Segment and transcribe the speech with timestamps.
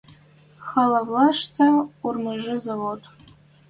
[0.67, 1.67] Халавлӓштӹ
[2.05, 3.01] урмыжы завод.